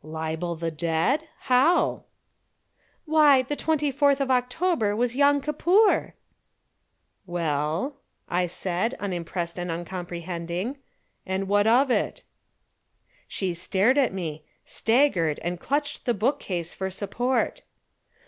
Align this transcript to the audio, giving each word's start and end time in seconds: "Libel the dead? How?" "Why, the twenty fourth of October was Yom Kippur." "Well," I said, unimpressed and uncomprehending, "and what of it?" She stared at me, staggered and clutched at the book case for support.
"Libel 0.00 0.54
the 0.54 0.70
dead? 0.70 1.26
How?" 1.50 2.04
"Why, 3.04 3.42
the 3.42 3.56
twenty 3.56 3.90
fourth 3.90 4.20
of 4.20 4.30
October 4.30 4.94
was 4.94 5.16
Yom 5.16 5.40
Kippur." 5.40 6.14
"Well," 7.26 7.96
I 8.28 8.46
said, 8.46 8.94
unimpressed 9.00 9.58
and 9.58 9.72
uncomprehending, 9.72 10.78
"and 11.26 11.48
what 11.48 11.66
of 11.66 11.90
it?" 11.90 12.22
She 13.26 13.52
stared 13.54 13.98
at 13.98 14.12
me, 14.14 14.44
staggered 14.64 15.40
and 15.42 15.58
clutched 15.58 16.02
at 16.02 16.04
the 16.04 16.14
book 16.14 16.38
case 16.38 16.72
for 16.72 16.90
support. 16.90 17.62